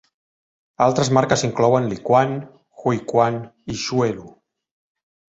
[0.85, 2.33] Altres marques inclouen Liquan,
[2.85, 3.37] Huiquan
[3.75, 4.25] i Xuelu.